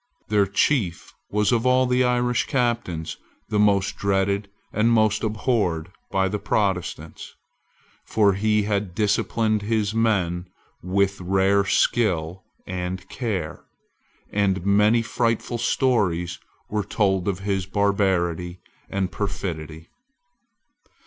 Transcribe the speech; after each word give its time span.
Their 0.29 0.47
chief 0.47 1.13
was 1.29 1.51
of 1.51 1.63
all 1.63 1.85
the 1.85 2.03
Irish 2.03 2.47
captains 2.47 3.17
the 3.49 3.59
most 3.59 3.97
dreaded 3.97 4.49
and 4.73 4.87
the 4.87 4.91
most 4.93 5.23
abhorred 5.23 5.91
by 6.09 6.27
the 6.27 6.39
Protestants. 6.39 7.35
For 8.07 8.33
he 8.33 8.63
had 8.63 8.95
disciplined 8.95 9.61
his 9.61 9.93
men 9.93 10.47
with 10.81 11.21
rare 11.21 11.65
skill 11.65 12.43
and 12.65 13.07
care; 13.09 13.63
and 14.31 14.65
many 14.65 15.03
frightful 15.03 15.59
stories 15.59 16.39
were 16.67 16.83
told 16.83 17.27
of 17.27 17.41
his 17.41 17.67
barbarity 17.67 18.59
and 18.89 19.11
perfidy. 19.11 19.89